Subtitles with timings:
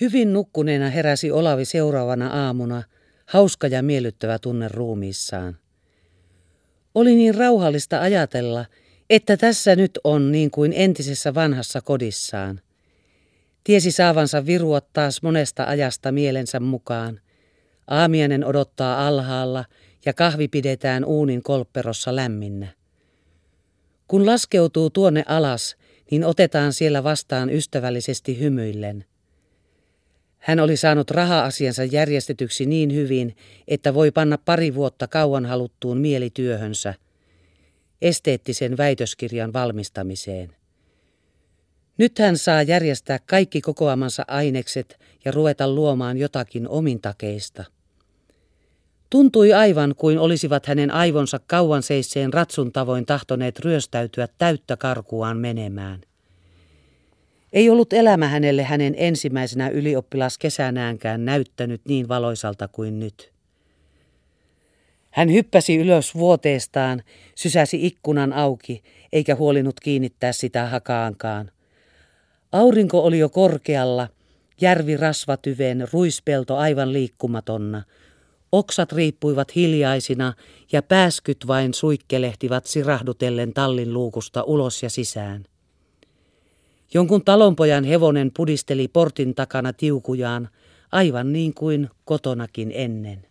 [0.00, 2.82] Hyvin nukkuneena heräsi Olavi seuraavana aamuna,
[3.26, 5.56] hauska ja miellyttävä tunne ruumiissaan.
[6.94, 8.64] Oli niin rauhallista ajatella,
[9.10, 12.60] että tässä nyt on niin kuin entisessä vanhassa kodissaan.
[13.64, 17.20] Tiesi saavansa virua taas monesta ajasta mielensä mukaan.
[17.88, 19.64] Aamiainen odottaa alhaalla
[20.06, 22.68] ja kahvi pidetään uunin kolpperossa lämminnä.
[24.08, 25.76] Kun laskeutuu tuonne alas,
[26.10, 29.04] niin otetaan siellä vastaan ystävällisesti hymyillen.
[30.40, 33.36] Hän oli saanut raha-asiansa järjestetyksi niin hyvin,
[33.68, 36.94] että voi panna pari vuotta kauan haluttuun mielityöhönsä,
[38.02, 40.56] esteettisen väitöskirjan valmistamiseen.
[41.98, 47.64] Nyt hän saa järjestää kaikki kokoamansa ainekset ja ruveta luomaan jotakin omintakeista.
[49.10, 56.00] Tuntui aivan kuin olisivat hänen aivonsa kauan seisseen ratsun tavoin tahtoneet ryöstäytyä täyttä karkuaan menemään.
[57.52, 63.32] Ei ollut elämä hänelle hänen ensimmäisenä ylioppilaskesänäänkään näyttänyt niin valoisalta kuin nyt.
[65.10, 67.02] Hän hyppäsi ylös vuoteestaan,
[67.34, 71.50] sysäsi ikkunan auki, eikä huolinut kiinnittää sitä hakaankaan.
[72.52, 74.08] Aurinko oli jo korkealla,
[74.60, 77.82] järvi rasvatyven, ruispelto aivan liikkumatonna.
[78.52, 80.32] Oksat riippuivat hiljaisina
[80.72, 85.44] ja pääskyt vain suikkelehtivat sirahdutellen tallin luukusta ulos ja sisään.
[86.94, 90.48] Jonkun talonpojan hevonen pudisteli portin takana tiukujaan,
[90.92, 93.26] aivan niin kuin kotonakin ennen.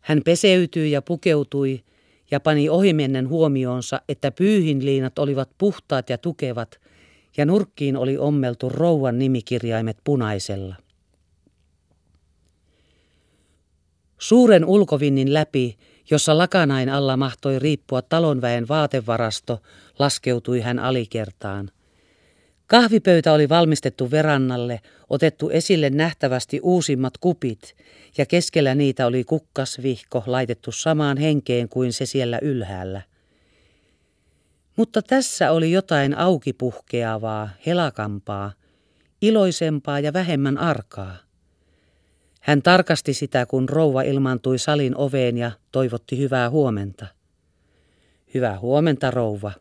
[0.00, 1.84] Hän peseytyi ja pukeutui
[2.30, 6.80] ja pani ohimennen huomioonsa, että pyyhinliinat olivat puhtaat ja tukevat,
[7.36, 10.76] ja nurkkiin oli ommeltu rouvan nimikirjaimet punaisella.
[14.18, 15.76] Suuren ulkovinnin läpi,
[16.10, 19.62] jossa lakanain alla mahtoi riippua talonväen vaatevarasto,
[19.98, 21.70] laskeutui hän alikertaan.
[22.66, 27.76] Kahvipöytä oli valmistettu verannalle, otettu esille nähtävästi uusimmat kupit,
[28.18, 33.02] ja keskellä niitä oli kukkasvihko laitettu samaan henkeen kuin se siellä ylhäällä.
[34.76, 38.52] Mutta tässä oli jotain aukipuhkeavaa, helakampaa,
[39.22, 41.16] iloisempaa ja vähemmän arkaa.
[42.48, 47.06] Hän tarkasti sitä, kun rouva ilmaantui salin oveen ja toivotti hyvää huomenta.
[48.34, 49.52] Hyvää huomenta, rouva.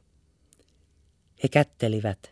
[1.43, 2.31] He kättelivät.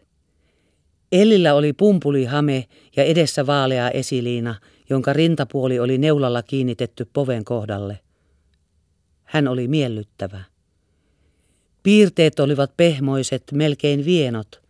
[1.11, 2.65] Ellillä oli pumpulihame
[2.95, 4.55] ja edessä vaalea esiliina,
[4.89, 7.99] jonka rintapuoli oli neulalla kiinnitetty poven kohdalle.
[9.23, 10.43] Hän oli miellyttävä.
[11.83, 14.61] Piirteet olivat pehmoiset, melkein vienot,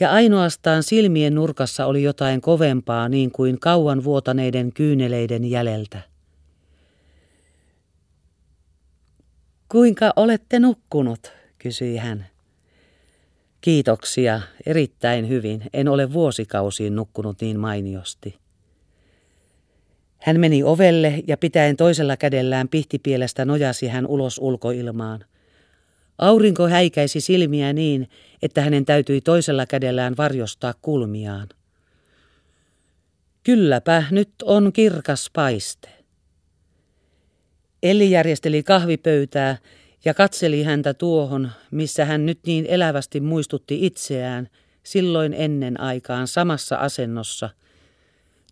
[0.00, 6.02] ja ainoastaan silmien nurkassa oli jotain kovempaa niin kuin kauan vuotaneiden kyyneleiden jäljeltä.
[9.68, 12.26] Kuinka olette nukkunut, kysyi hän.
[13.60, 15.62] Kiitoksia, erittäin hyvin.
[15.72, 18.38] En ole vuosikausiin nukkunut niin mainiosti.
[20.18, 25.24] Hän meni ovelle ja pitäen toisella kädellään pihtipielestä nojasi hän ulos ulkoilmaan.
[26.20, 28.08] Aurinko häikäisi silmiä niin,
[28.42, 31.48] että hänen täytyi toisella kädellään varjostaa kulmiaan.
[33.42, 35.88] Kylläpä nyt on kirkas paiste.
[37.82, 39.58] Elli järjesteli kahvipöytää
[40.04, 44.48] ja katseli häntä tuohon, missä hän nyt niin elävästi muistutti itseään
[44.82, 47.50] silloin ennen aikaan samassa asennossa,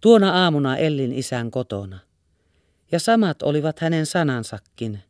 [0.01, 1.99] tuona aamuna Ellin isän kotona.
[2.93, 5.03] Ja samat olivat hänen sanansakin.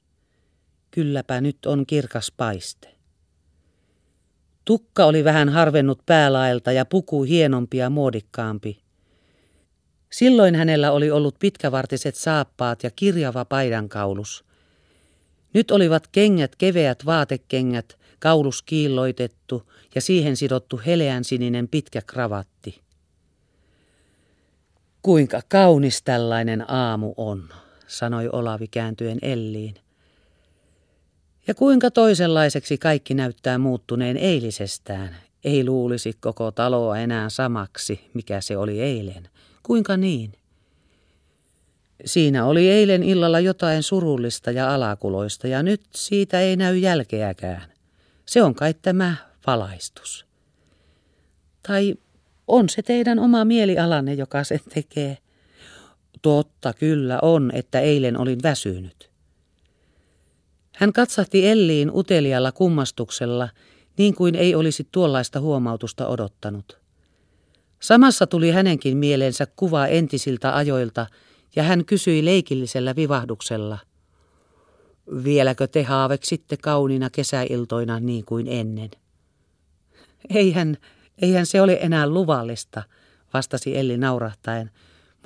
[0.90, 2.88] Kylläpä nyt on kirkas paiste.
[4.64, 8.82] Tukka oli vähän harvennut päälaelta ja puku hienompi ja muodikkaampi.
[10.10, 14.44] Silloin hänellä oli ollut pitkävartiset saappaat ja kirjava paidankaulus–
[15.54, 22.80] nyt olivat kengät keveät vaatekengät, kaulus kiilloitettu ja siihen sidottu heleän sininen pitkä kravatti.
[25.02, 27.48] Kuinka kaunis tällainen aamu on,
[27.86, 29.74] sanoi Olavi kääntyen Elliin.
[31.48, 35.16] Ja kuinka toisenlaiseksi kaikki näyttää muuttuneen eilisestään.
[35.44, 39.28] Ei luulisi koko taloa enää samaksi, mikä se oli eilen.
[39.62, 40.32] Kuinka niin?
[42.04, 47.72] Siinä oli eilen illalla jotain surullista ja alakuloista ja nyt siitä ei näy jälkeäkään.
[48.26, 49.16] Se on kai tämä
[49.46, 50.26] valaistus.
[51.68, 51.94] Tai
[52.48, 55.18] on se teidän oma mielialanne, joka sen tekee.
[56.22, 59.07] Totta kyllä on, että eilen olin väsynyt.
[60.78, 63.48] Hän katsahti Elliin utelialla kummastuksella,
[63.96, 66.78] niin kuin ei olisi tuollaista huomautusta odottanut.
[67.80, 71.06] Samassa tuli hänenkin mieleensä kuva entisiltä ajoilta–
[71.56, 73.78] ja hän kysyi leikillisellä vivahduksella.
[75.24, 78.90] Vieläkö te haaveksitte kauniina kesäiltoina niin kuin ennen?
[80.34, 80.76] Eihän,
[81.22, 82.82] eihän se ole enää luvallista,
[83.34, 84.70] vastasi Elli naurahtaen,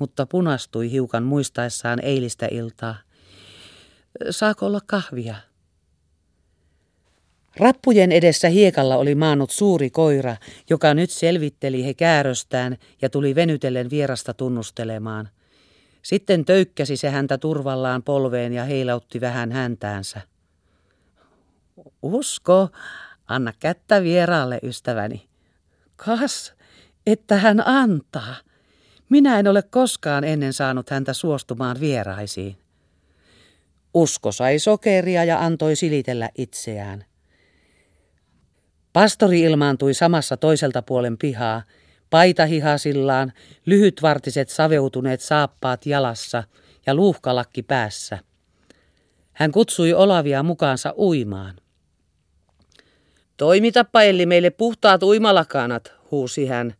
[0.01, 2.95] mutta punastui hiukan muistaessaan eilistä iltaa.
[4.31, 5.35] Saako olla kahvia?
[7.57, 10.37] Rappujen edessä hiekalla oli maannut suuri koira,
[10.71, 15.29] joka nyt selvitteli he kääröstään ja tuli venytellen vierasta tunnustelemaan.
[16.03, 20.21] Sitten töykkäsi se häntä turvallaan polveen ja heilautti vähän häntäänsä.
[22.03, 22.69] Usko,
[23.27, 25.29] anna kättä vieraalle, ystäväni.
[25.97, 26.55] Kas,
[27.07, 28.35] että hän antaa.
[29.09, 32.62] Minä en ole koskaan ennen saanut häntä suostumaan vieraisiin.
[33.95, 37.05] Usko sai sokeria ja antoi silitellä itseään.
[38.93, 41.63] Pastori ilmaantui samassa toiselta puolen pihaa,
[42.11, 43.33] paita hihasillaan,
[43.67, 46.45] lyhytvartiset saveutuneet saappaat jalassa
[46.87, 48.19] ja luuhkalakki päässä.
[49.33, 51.57] Hän kutsui Olavia mukaansa uimaan.
[53.37, 56.75] Toimitappa Elli meille puhtaat uimalakanat, huusi hän,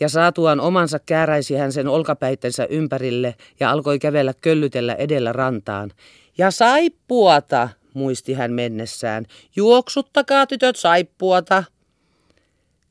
[0.00, 5.90] ja saatuaan omansa kääräisi hän sen olkapäittensä ympärille ja alkoi kävellä köllytellä edellä rantaan.
[6.38, 9.24] Ja saippuata, muisti hän mennessään.
[9.56, 11.64] Juoksuttakaa tytöt saippuata.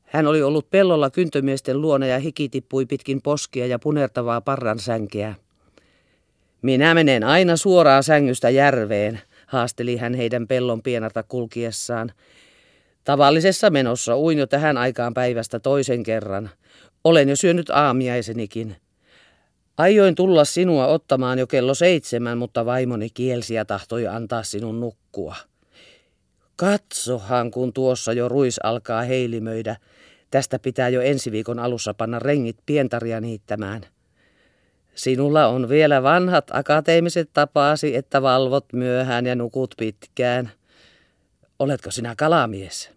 [0.04, 5.34] Hän oli ollut pellolla kyntömiesten luona ja hiki tippui pitkin poskia ja punertavaa parran sänkeä.
[6.62, 12.12] Minä menen aina suoraan sängystä järveen, haasteli hän heidän pellon pienarta kulkiessaan.
[13.04, 16.50] Tavallisessa menossa uin jo tähän aikaan päivästä toisen kerran.
[17.04, 18.76] Olen jo syönyt aamiaisenikin.
[19.78, 25.36] Aioin tulla sinua ottamaan jo kello seitsemän, mutta vaimoni kielsi ja tahtoi antaa sinun nukkua.
[26.56, 29.76] Katsohan, kun tuossa jo ruis alkaa heilimöidä.
[30.30, 33.82] Tästä pitää jo ensi viikon alussa panna rengit pientaria niittämään.
[34.94, 40.50] Sinulla on vielä vanhat akateemiset tapaasi, että valvot myöhään ja nukut pitkään.
[41.58, 42.90] Oletko sinä kalamies?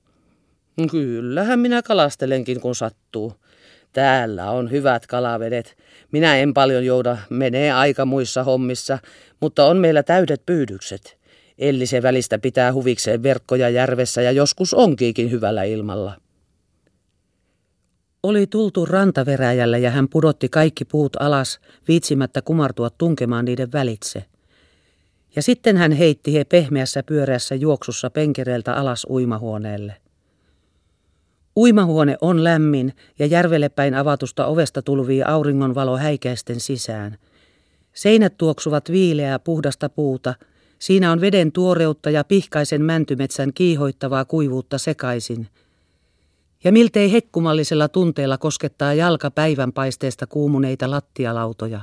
[0.91, 3.33] Kyllähän minä kalastelenkin, kun sattuu.
[3.95, 5.77] Täällä on hyvät kalavedet.
[6.11, 8.99] Minä en paljon jouda, menee aika muissa hommissa,
[9.39, 11.17] mutta on meillä täydet pyydykset.
[11.57, 16.17] Ellisen välistä pitää huvikseen verkkoja järvessä ja joskus onkiikin hyvällä ilmalla.
[18.23, 24.25] Oli tultu rantaveräjälle ja hän pudotti kaikki puut alas, viitsimättä kumartua tunkemaan niiden välitse.
[25.35, 30.04] Ja sitten hän heitti he pehmeässä pyöreässä juoksussa penkereeltä alas uimahuoneelle.
[31.57, 37.17] Uimahuone on lämmin ja järvelle päin avatusta ovesta tulvii auringonvalo häikäisten sisään.
[37.93, 40.33] Seinät tuoksuvat viileää puhdasta puuta.
[40.79, 45.47] Siinä on veden tuoreutta ja pihkaisen mäntymetsän kiihoittavaa kuivuutta sekaisin.
[46.63, 51.81] Ja miltei hekkumallisella tunteella koskettaa jalka päivänpaisteesta kuumuneita lattialautoja.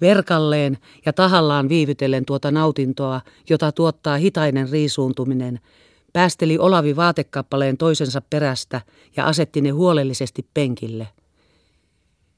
[0.00, 3.20] Verkalleen ja tahallaan viivytellen tuota nautintoa,
[3.50, 5.60] jota tuottaa hitainen riisuuntuminen–
[6.14, 8.80] Päästeli Olavi vaatekappaleen toisensa perästä
[9.16, 11.08] ja asetti ne huolellisesti penkille.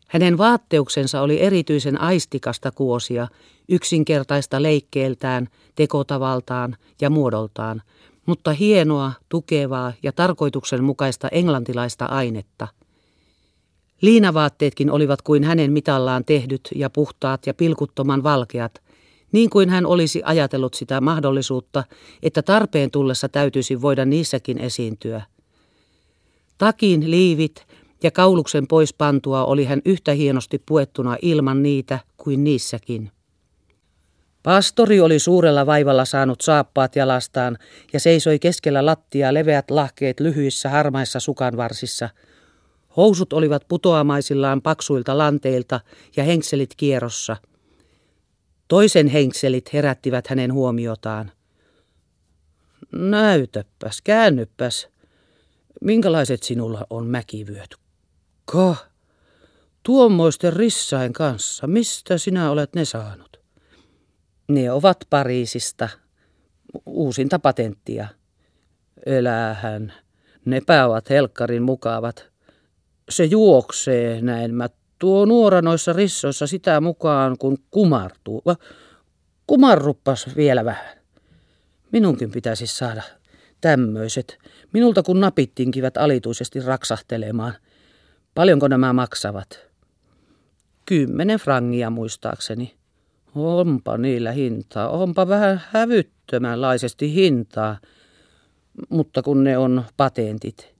[0.09, 3.29] Hänen vaatteuksensa oli erityisen aistikasta kuosia,
[3.69, 7.83] yksinkertaista leikkeeltään, tekotavaltaan ja muodoltaan,
[8.27, 12.69] mutta hienoa, tukevaa ja tarkoituksenmukaista englantilaista ainetta.
[14.01, 18.83] Liinavaatteetkin olivat kuin hänen mitallaan tehdyt ja puhtaat ja pilkuttoman valkeat,
[19.33, 21.85] niin kuin hän olisi ajatellut sitä mahdollisuutta,
[22.23, 25.23] että tarpeen tullessa täytyisi voida niissäkin esiintyä.
[26.59, 27.67] Takin liivit
[28.03, 33.11] ja kauluksen pois pantua oli hän yhtä hienosti puettuna ilman niitä kuin niissäkin.
[34.43, 37.59] Pastori oli suurella vaivalla saanut saappaat jalastaan
[37.93, 42.09] ja seisoi keskellä lattia leveät lahkeet lyhyissä harmaissa sukanvarsissa.
[42.97, 45.81] Housut olivat putoamaisillaan paksuilta lanteilta
[46.17, 47.37] ja henkselit kierrossa–
[48.69, 51.33] Toisen henkselit herättivät hänen huomiotaan.
[52.93, 54.89] Näytäpäs, käännypäs.
[55.81, 57.75] Minkälaiset sinulla on mäkivyöt?
[58.45, 58.77] Ka,
[59.83, 61.67] tuommoisten rissain kanssa.
[61.67, 63.41] Mistä sinä olet ne saanut?
[64.49, 65.89] Ne ovat Pariisista.
[66.87, 68.09] Uusinta patenttia.
[69.07, 69.93] Elähän.
[70.45, 72.31] Nepä ovat helkkarin mukavat.
[73.09, 78.43] Se juoksee, näin mä tuo nuora noissa rissoissa sitä mukaan, kun kumartuu.
[79.47, 80.97] Kumarruppas vielä vähän.
[81.93, 83.03] Minunkin pitäisi saada
[83.61, 84.39] tämmöiset.
[84.73, 87.55] Minulta kun napit tinkivät alituisesti raksahtelemaan.
[88.35, 89.67] Paljonko nämä maksavat?
[90.87, 92.75] Kymmenen frangia muistaakseni.
[93.35, 94.89] Onpa niillä hintaa.
[94.89, 97.79] Onpa vähän hävyttömänlaisesti hintaa.
[98.89, 100.75] Mutta kun ne on patentit.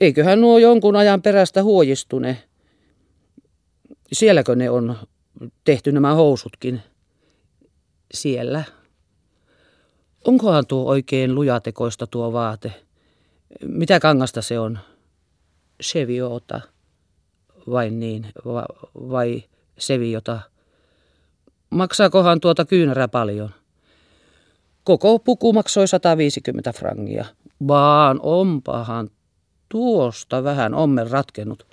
[0.00, 2.42] Eiköhän nuo jonkun ajan perästä huojistune.
[4.12, 4.96] Sielläkö ne on
[5.64, 6.82] tehty nämä housutkin?
[8.14, 8.64] Siellä.
[10.24, 12.84] Onkohan tuo oikein lujatekoista tuo vaate?
[13.64, 14.78] Mitä kangasta se on?
[15.82, 16.60] Cheviota.
[17.70, 19.44] Vai niin, va, vai
[19.78, 20.40] sevi jota?
[21.70, 23.50] Maksaakohan tuota kyynärä paljon?
[24.84, 27.24] Koko puku maksoi 150 frangia.
[27.68, 29.10] Vaan onpahan
[29.68, 31.66] tuosta vähän ommen ratkennut.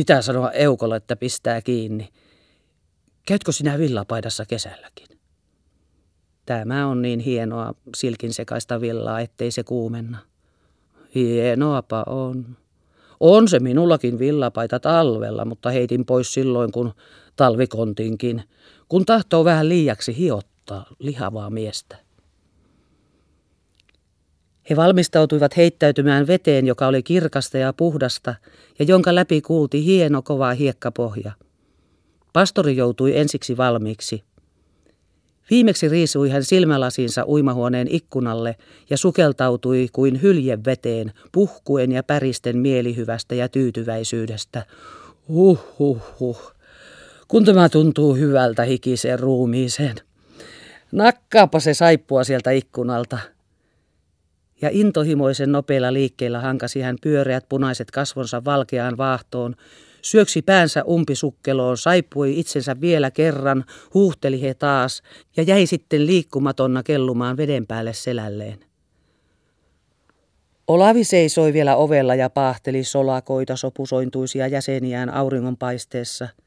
[0.00, 2.08] Pitää sanoa Eukolle, että pistää kiinni.
[3.26, 5.06] Käytkö sinä villapaidassa kesälläkin?
[6.46, 10.18] Tämä on niin hienoa silkin sekaista villaa, ettei se kuumenna.
[11.14, 12.56] Hienoapa on.
[13.20, 16.94] On se minullakin villapaita talvella, mutta heitin pois silloin, kun
[17.36, 18.42] talvikontinkin,
[18.88, 21.96] kun tahtoo vähän liiaksi hiottaa lihavaa miestä.
[24.70, 28.34] He valmistautuivat heittäytymään veteen, joka oli kirkasta ja puhdasta,
[28.78, 31.32] ja jonka läpi kuulti hieno kova hiekkapohja.
[32.32, 34.24] Pastori joutui ensiksi valmiiksi.
[35.50, 38.56] Viimeksi riisui hän silmälasinsa uimahuoneen ikkunalle
[38.90, 44.66] ja sukeltautui kuin hylje veteen, puhkuen ja päristen mielihyvästä ja tyytyväisyydestä.
[45.28, 46.52] Huh, huh, huh.
[47.28, 49.96] Kun tämä tuntuu hyvältä hikiseen ruumiiseen.
[50.92, 53.18] Nakkaapa se saippua sieltä ikkunalta
[54.62, 59.54] ja intohimoisen nopeilla liikkeillä hankasi hän pyöreät punaiset kasvonsa valkeaan vaahtoon,
[60.02, 63.64] syöksi päänsä umpisukkeloon, saippui itsensä vielä kerran,
[63.94, 65.02] huuhteli he taas
[65.36, 68.58] ja jäi sitten liikkumatonna kellumaan veden päälle selälleen.
[70.68, 76.28] Olavi seisoi vielä ovella ja paahteli solakoita sopusointuisia jäseniään auringonpaisteessa–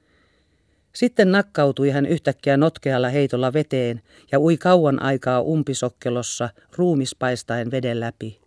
[0.95, 8.43] sitten nakkautui hän yhtäkkiä notkealla heitolla veteen ja ui kauan aikaa umpisokkelossa ruumispaistaen veden läpi.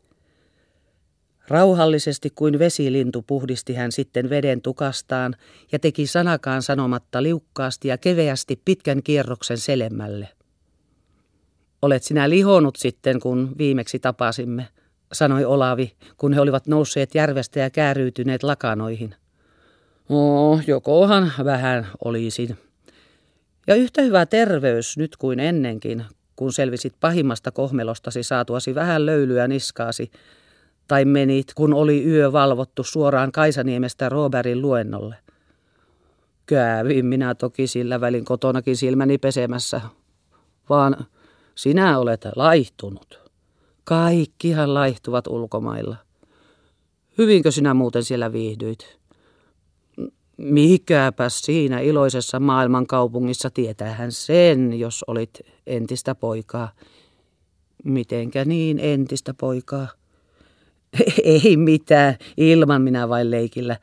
[1.49, 5.35] Rauhallisesti kuin vesilintu puhdisti hän sitten veden tukastaan
[5.73, 10.29] ja teki sanakaan sanomatta liukkaasti ja keveästi pitkän kierroksen selemmälle.
[11.83, 14.69] Olet sinä lihonut sitten, kun viimeksi tapasimme,
[15.13, 19.15] sanoi Olavi, kun he olivat nousseet järvestä ja kääryytyneet lakanoihin.
[20.09, 22.59] No, jokohan vähän olisin.
[23.67, 26.05] Ja yhtä hyvä terveys nyt kuin ennenkin,
[26.37, 30.11] kun selvisit pahimmasta kohmelostasi saatuasi vähän löylyä niskaasi,
[30.89, 35.17] tai menit, kun oli yö valvottu suoraan Kaisaniemestä Robertin luennolle.
[36.47, 39.81] Kävin minä toki sillä välin kotonakin silmäni pesemässä,
[40.69, 41.07] vaan
[41.55, 43.21] sinä olet laihtunut.
[43.85, 45.97] Kaikkihan laihtuvat ulkomailla.
[47.19, 48.99] Hyvinkö sinä muuten siellä viihdyit?
[50.37, 56.73] Mikäpäs siinä iloisessa maailmankaupungissa tietää hän sen, jos olit entistä poikaa.
[57.85, 59.89] Mitenkä niin entistä poikaa?
[61.25, 63.77] Ei mitään, ilman minä vain leikillä.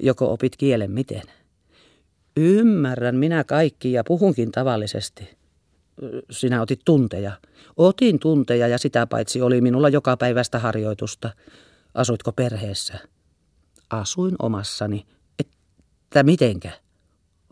[0.00, 1.22] Joko opit kielen miten?
[2.36, 5.28] Ymmärrän minä kaikki ja puhunkin tavallisesti.
[6.30, 7.32] Sinä otit tunteja.
[7.76, 11.30] Otin tunteja ja sitä paitsi oli minulla joka päivästä harjoitusta.
[11.94, 12.98] Asuitko perheessä?
[13.90, 15.06] Asuin omassani,
[16.14, 16.70] että mitenkä?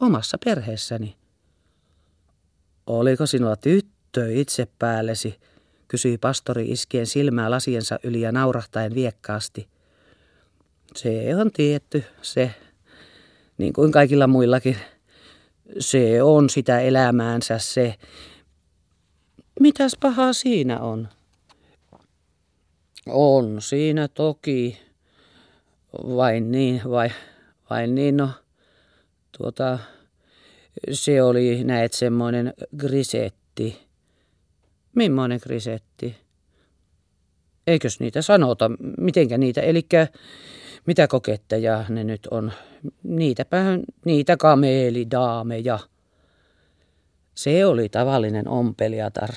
[0.01, 1.17] Omassa perheessäni.
[2.87, 5.41] Oliko sinulla tyttö itse päällesi?
[5.89, 9.69] kysyi pastori iskien silmää lasiensa yli ja naurahtaen viekkaasti.
[10.97, 12.55] Se on tietty, se,
[13.59, 14.77] niin kuin kaikilla muillakin.
[15.79, 17.95] Se on sitä elämäänsä se.
[19.61, 21.09] Mitäs pahaa siinä on?
[23.07, 24.79] On siinä toki.
[25.93, 27.11] Vain niin, vai,
[27.71, 28.29] vain niin, no
[29.39, 29.79] tuota,
[30.93, 33.89] se oli näet semmoinen grisetti.
[34.95, 36.17] Mimmoinen grisetti?
[37.67, 38.71] Eikös niitä sanota?
[38.99, 39.61] Mitenkä niitä?
[39.61, 39.87] Eli
[40.87, 42.53] mitä koketteja ne nyt on?
[43.03, 43.65] Niitäpä,
[44.05, 45.79] niitä kameelidaameja.
[47.35, 49.31] Se oli tavallinen ompeliatar.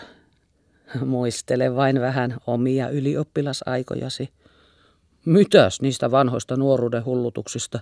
[1.06, 4.30] Muistele vain vähän omia ylioppilasaikojasi.
[5.26, 7.80] Mitäs niistä vanhoista nuoruuden hullutuksista?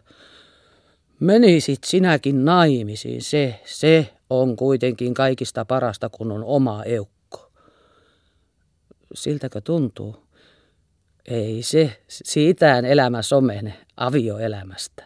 [1.24, 7.52] Menisit sinäkin naimisiin, se, se on kuitenkin kaikista parasta, kun on oma eukko.
[9.14, 10.16] Siltäkö tuntuu?
[11.26, 15.04] Ei se, siitään elämä somene avioelämästä.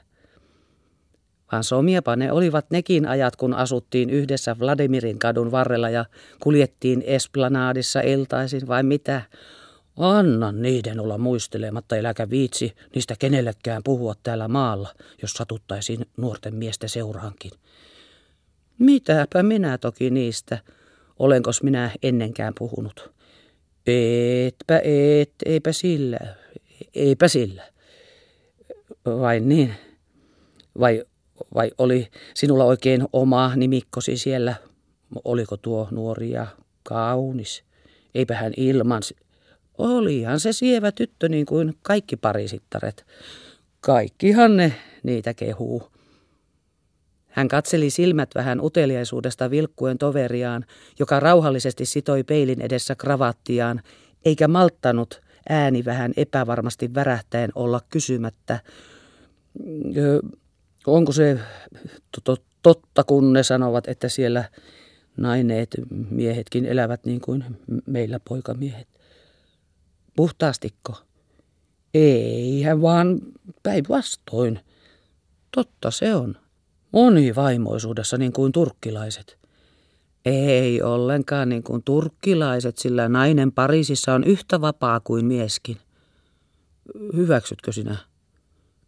[1.52, 6.06] Vaan somiapa ne olivat nekin ajat, kun asuttiin yhdessä Vladimirin kadun varrella ja
[6.40, 9.22] kuljettiin Esplanadissa iltaisin vai mitä.
[9.98, 16.90] Anna niiden olla muistelematta, eläkä viitsi niistä kenellekään puhua täällä maalla, jos satuttaisiin nuorten miesten
[16.90, 17.52] seuraankin.
[18.80, 20.60] Mitäpä minä toki niistä,
[21.20, 23.12] olenkos minä ennenkään puhunut.
[24.48, 26.20] Etpä et, eipä sillä,
[26.96, 27.64] eipä sillä.
[29.06, 29.74] Vai niin?
[30.80, 31.04] Vai,
[31.56, 34.56] vai oli sinulla oikein oma nimikkosi siellä?
[35.26, 36.48] Oliko tuo nuori ja
[36.84, 37.64] kaunis?
[38.16, 39.02] Eipä hän ilman
[39.78, 43.06] Olihan se sievä tyttö niin kuin kaikki parisittaret.
[43.80, 45.92] Kaikkihan ne niitä kehuu.
[47.28, 50.66] Hän katseli silmät vähän uteliaisuudesta vilkkuen toveriaan,
[51.00, 53.82] joka rauhallisesti sitoi peilin edessä kravattiaan,
[54.26, 58.60] eikä malttanut ääni vähän epävarmasti värähtäen olla kysymättä,
[60.88, 61.40] onko se
[62.64, 64.44] totta, kun ne sanovat, että siellä
[65.18, 65.70] naineet
[66.10, 67.44] miehetkin elävät niin kuin
[67.86, 68.88] meillä poikamiehet.
[70.18, 70.94] Puhtaastikko?
[71.94, 73.20] Eihän vaan
[73.64, 74.60] päinvastoin.
[75.56, 76.36] Totta se on.
[76.92, 79.38] Monivaimoisuudessa niin kuin turkkilaiset.
[80.26, 85.78] Ei ollenkaan niin kuin turkkilaiset, sillä nainen Pariisissa on yhtä vapaa kuin mieskin.
[87.16, 87.98] Hyväksytkö sinä?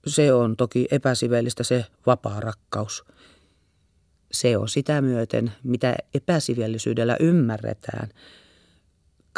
[0.07, 3.03] Se on toki epäsivellistä se vapaa rakkaus.
[4.31, 8.09] Se on sitä myöten, mitä epäsivellisyydellä ymmärretään.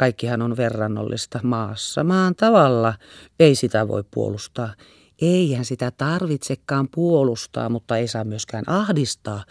[0.02, 2.94] Kaikkihan on verrannollista maassa maan tavalla.
[3.40, 4.74] Ei sitä voi puolustaa.
[5.22, 9.44] Eihän sitä tarvitsekaan puolustaa, mutta ei saa myöskään ahdistaa.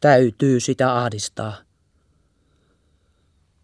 [0.00, 1.56] Täytyy sitä ahdistaa.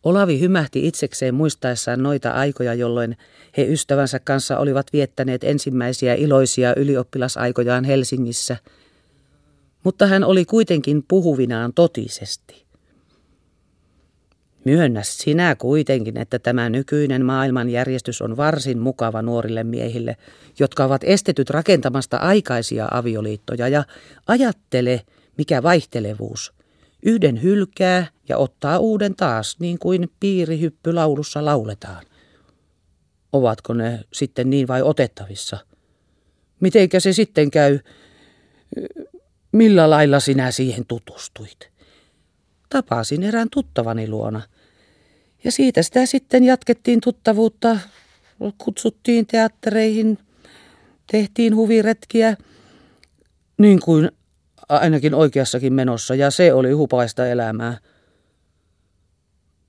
[0.02, 3.16] Olavi hymähti itsekseen muistaessaan noita aikoja, jolloin
[3.56, 8.56] he ystävänsä kanssa olivat viettäneet ensimmäisiä iloisia ylioppilasaikojaan Helsingissä.
[9.84, 12.67] Mutta hän oli kuitenkin puhuvinaan totisesti.
[14.64, 20.16] Myönnä sinä kuitenkin, että tämä nykyinen maailmanjärjestys on varsin mukava nuorille miehille,
[20.58, 23.84] jotka ovat estetyt rakentamasta aikaisia avioliittoja ja
[24.26, 25.02] ajattele,
[25.36, 26.52] mikä vaihtelevuus–
[27.02, 32.04] Yhden hylkää ja ottaa uuden taas, niin kuin piirihyppylaulussa lauletaan.
[33.32, 35.58] Ovatko ne sitten niin vai otettavissa?
[36.60, 37.78] Mitenkä se sitten käy?
[39.52, 41.70] Millä lailla sinä siihen tutustuit?
[42.68, 44.42] Tapasin erään tuttavani luona.
[45.44, 47.78] Ja siitä sitä sitten jatkettiin tuttavuutta,
[48.58, 50.18] kutsuttiin teattereihin,
[51.10, 52.36] tehtiin huviretkiä,
[53.58, 54.10] niin kuin
[54.68, 57.78] ainakin oikeassakin menossa, ja se oli hupaista elämää.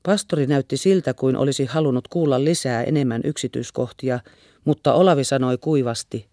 [0.03, 4.19] Pastori näytti siltä, kuin olisi halunnut kuulla lisää enemmän yksityiskohtia,
[4.65, 6.27] mutta Olavi sanoi kuivasti,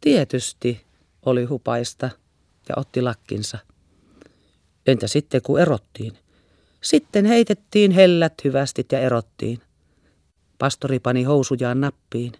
[0.00, 0.80] tietysti
[1.26, 2.10] oli hupaista,
[2.68, 3.58] ja otti lakkinsa.
[4.86, 6.12] Entä sitten, kun erottiin?
[6.80, 9.58] Sitten heitettiin hellät hyvästit ja erottiin.
[10.58, 12.32] Pastori pani housujaan nappiin.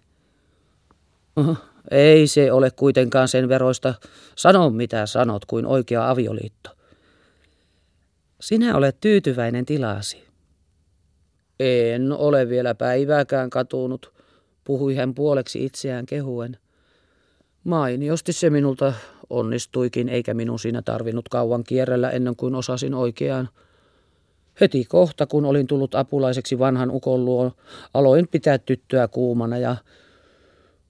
[1.91, 3.93] Ei se ole kuitenkaan sen veroista.
[4.35, 6.69] Sano mitä sanot kuin oikea avioliitto.
[8.41, 10.23] Sinä olet tyytyväinen tilasi.
[11.59, 14.13] En ole vielä päivääkään katunut,
[14.63, 16.57] puhui hän puoleksi itseään kehuen.
[17.63, 18.93] Mainiosti se minulta
[19.31, 23.49] onnistuikin, eikä minun siinä tarvinnut kauan kierrellä ennen kuin osasin oikeaan.
[24.61, 27.51] Heti kohta, kun olin tullut apulaiseksi vanhan ukon luo,
[27.93, 29.75] aloin pitää tyttöä kuumana ja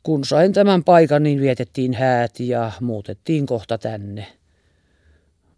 [0.04, 4.28] kun sain tämän paikan, niin vietettiin häät ja muutettiin kohta tänne.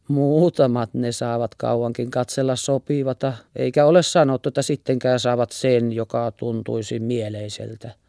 [0.07, 6.99] Muutamat ne saavat kauankin katsella sopivata, eikä ole sanottu, että sittenkään saavat sen, joka tuntuisi
[6.99, 8.02] mieleiseltä.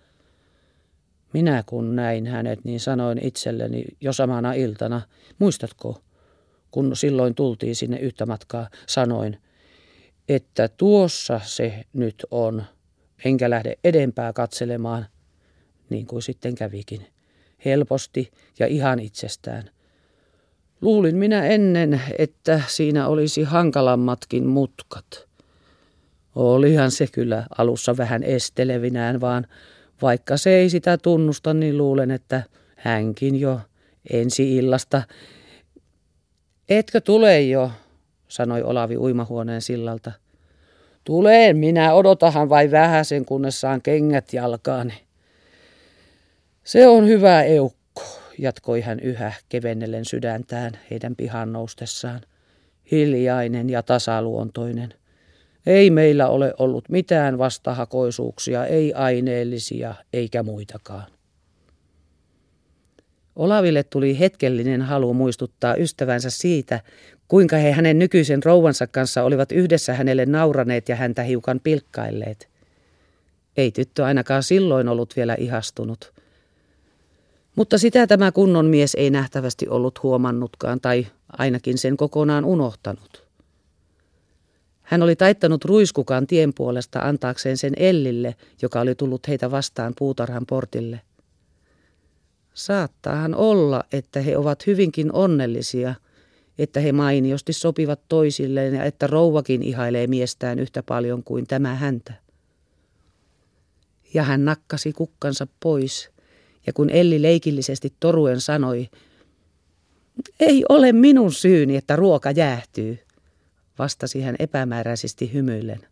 [1.34, 5.00] Minä kun näin hänet, niin sanoin itselleni jo samana iltana,
[5.38, 6.02] muistatko,
[6.70, 9.38] kun silloin tultiin sinne yhtä matkaa, sanoin,
[10.28, 12.64] että tuossa se nyt on,
[13.24, 15.06] enkä lähde edempää katselemaan,
[15.90, 17.06] niin kuin sitten kävikin.
[17.64, 19.70] Helposti ja ihan itsestään.
[20.80, 25.26] Luulin minä ennen, että siinä olisi hankalammatkin mutkat.
[26.34, 29.46] Olihan se kyllä alussa vähän estelevinään, vaan
[30.04, 32.42] vaikka se ei sitä tunnusta, niin luulen, että
[32.76, 33.60] hänkin jo
[34.12, 35.02] ensi illasta.
[36.68, 37.70] Etkö tule jo,
[38.28, 40.12] sanoi Olavi uimahuoneen sillalta.
[41.04, 44.94] Tulen, minä odotahan vain vähäsen, kunnes saan kengät jalkaani.
[46.64, 48.02] Se on hyvä eukko,
[48.38, 52.20] jatkoi hän yhä kevennellen sydäntään heidän pihan noustessaan.
[52.90, 54.94] Hiljainen ja tasaluontoinen.
[55.66, 61.06] Ei meillä ole ollut mitään vastahakoisuuksia, ei aineellisia eikä muitakaan.
[63.36, 66.80] Olaville tuli hetkellinen halu muistuttaa ystävänsä siitä,
[67.28, 72.48] kuinka he hänen nykyisen rouvansa kanssa olivat yhdessä hänelle nauraneet ja häntä hiukan pilkkailleet.
[73.56, 76.12] Ei tyttö ainakaan silloin ollut vielä ihastunut.
[77.56, 81.06] Mutta sitä tämä kunnon mies ei nähtävästi ollut huomannutkaan tai
[81.38, 83.23] ainakin sen kokonaan unohtanut.
[84.84, 90.46] Hän oli taittanut ruiskukan tien puolesta antaakseen sen Ellille, joka oli tullut heitä vastaan puutarhan
[90.46, 91.00] portille.
[92.54, 95.94] Saattaahan olla, että he ovat hyvinkin onnellisia,
[96.58, 102.12] että he mainiosti sopivat toisilleen ja että rouvakin ihailee miestään yhtä paljon kuin tämä häntä.
[104.14, 106.08] Ja hän nakkasi kukkansa pois–
[106.66, 108.88] ja kun Elli leikillisesti toruen sanoi,
[110.40, 112.98] Ei ole minun syyni, että ruoka jäähtyy,
[113.78, 115.86] vastasi hän epämääräisesti hymyillen.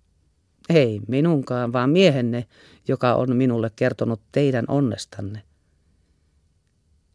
[0.68, 2.46] Ei minunkaan, vaan miehenne,
[2.88, 5.42] joka on minulle kertonut teidän onnestanne.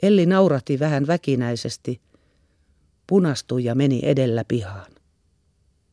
[0.04, 2.02] Elli naurahti vähän väkinäisesti,
[3.08, 4.97] punastui ja meni edellä pihaan.